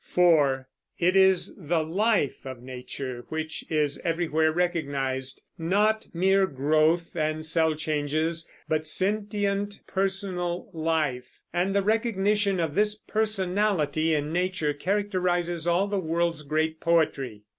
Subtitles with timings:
[0.03, 7.45] (4) It is the life of nature which is everywhere recognized; not mere growth and
[7.45, 15.67] cell changes, but sentient, personal life; and the recognition of this personality in nature characterizes
[15.67, 17.43] all the world's great poetry.